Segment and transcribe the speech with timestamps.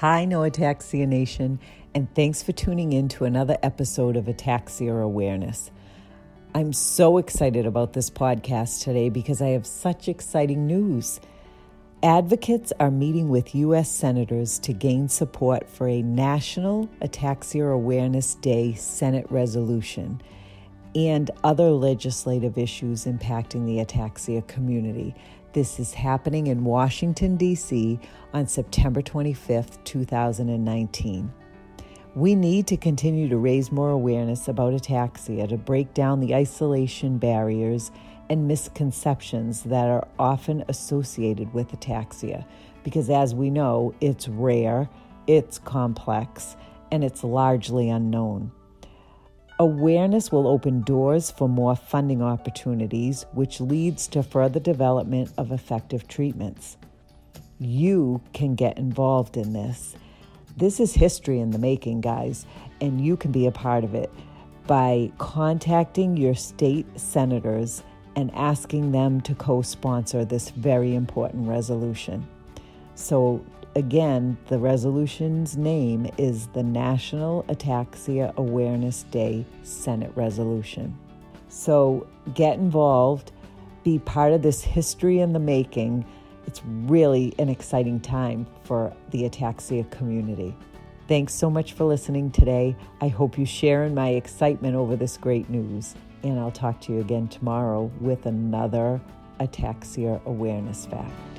[0.00, 1.58] Hi, No Ataxia Nation,
[1.94, 5.70] and thanks for tuning in to another episode of Ataxia Awareness.
[6.54, 11.18] I'm so excited about this podcast today because I have such exciting news.
[12.02, 13.90] Advocates are meeting with U.S.
[13.90, 20.20] senators to gain support for a National Ataxia Awareness Day Senate resolution
[20.96, 25.14] and other legislative issues impacting the ataxia community.
[25.52, 28.00] This is happening in Washington, D.C.
[28.32, 31.30] on September 25th, 2019.
[32.14, 37.18] We need to continue to raise more awareness about ataxia to break down the isolation
[37.18, 37.90] barriers
[38.30, 42.46] and misconceptions that are often associated with ataxia
[42.84, 44.88] because, as we know, it's rare,
[45.26, 46.56] it's complex,
[46.90, 48.50] and it's largely unknown.
[49.58, 56.06] Awareness will open doors for more funding opportunities, which leads to further development of effective
[56.06, 56.76] treatments.
[57.58, 59.96] You can get involved in this.
[60.58, 62.44] This is history in the making, guys,
[62.82, 64.12] and you can be a part of it
[64.66, 67.82] by contacting your state senators
[68.14, 72.26] and asking them to co sponsor this very important resolution.
[72.94, 73.42] So,
[73.76, 80.98] again, the resolution's name is the National Ataxia Awareness Day Senate Resolution.
[81.50, 83.32] So get involved,
[83.84, 86.06] be part of this history in the making.
[86.46, 90.56] It's really an exciting time for the ataxia community.
[91.06, 92.74] Thanks so much for listening today.
[93.02, 95.94] I hope you share in my excitement over this great news.
[96.22, 99.02] And I'll talk to you again tomorrow with another
[99.38, 101.35] ataxia awareness fact.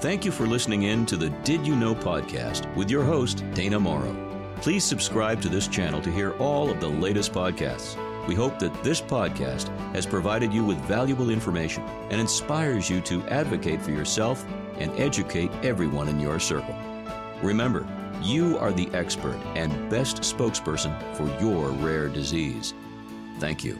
[0.00, 3.80] Thank you for listening in to the Did You Know podcast with your host, Dana
[3.80, 4.14] Morrow.
[4.60, 7.96] Please subscribe to this channel to hear all of the latest podcasts.
[8.28, 13.26] We hope that this podcast has provided you with valuable information and inspires you to
[13.26, 16.76] advocate for yourself and educate everyone in your circle.
[17.42, 17.84] Remember,
[18.22, 22.72] you are the expert and best spokesperson for your rare disease.
[23.40, 23.76] Thank you.